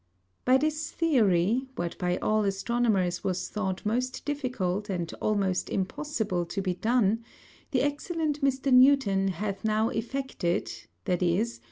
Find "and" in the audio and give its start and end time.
4.89-5.13